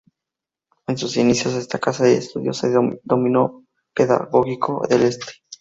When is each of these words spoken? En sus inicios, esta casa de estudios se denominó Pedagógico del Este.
En 0.87 0.97
sus 0.97 1.15
inicios, 1.17 1.53
esta 1.53 1.77
casa 1.77 2.03
de 2.05 2.15
estudios 2.17 2.57
se 2.57 2.69
denominó 2.71 3.65
Pedagógico 3.93 4.81
del 4.89 5.03
Este. 5.03 5.33